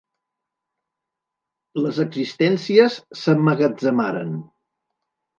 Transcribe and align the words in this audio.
Les 1.83 1.99
existències 2.03 2.95
s'emmagatzemaren. 3.25 4.33